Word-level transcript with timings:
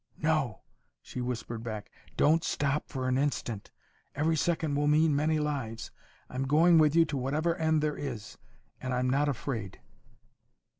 "No," 0.17 0.61
she 1.03 1.21
whispered 1.21 1.61
back; 1.61 1.91
"don't 2.17 2.43
stop 2.43 2.89
for 2.89 3.07
an 3.07 3.19
instant. 3.19 3.69
Every 4.15 4.35
second 4.35 4.73
will 4.73 4.87
mean 4.87 5.15
many 5.15 5.37
lives. 5.39 5.91
I'm 6.27 6.47
going 6.47 6.79
with 6.79 6.95
you 6.95 7.05
to 7.05 7.17
whatever 7.17 7.55
end 7.57 7.83
there 7.83 7.95
is, 7.97 8.39
and 8.81 8.95
I'm 8.95 9.07
not 9.11 9.29
afraid." 9.29 9.79